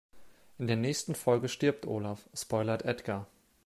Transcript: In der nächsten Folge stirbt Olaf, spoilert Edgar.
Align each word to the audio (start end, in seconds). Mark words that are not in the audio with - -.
In 0.57 0.65
der 0.65 0.77
nächsten 0.77 1.13
Folge 1.13 1.47
stirbt 1.47 1.85
Olaf, 1.85 2.27
spoilert 2.33 2.85
Edgar. 2.85 3.27